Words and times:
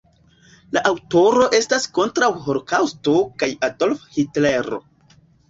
La 0.77 0.81
aŭtoro 0.91 1.43
estas 1.57 1.85
kontraŭ 1.97 2.31
holokaŭsto 2.47 3.15
kaj 3.45 3.51
Adolfo 3.69 4.11
Hitlero. 4.19 4.83